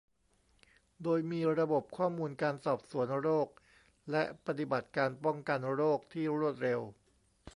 [1.03, 3.47] โดยมีระบบข้อมูลการสอบสวนโรค
[4.11, 6.81] และ ปฏิบัติการป้องกันโรคที่รวดเร็ว